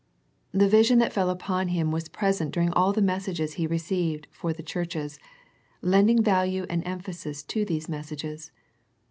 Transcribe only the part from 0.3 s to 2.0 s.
The vision that fell upon him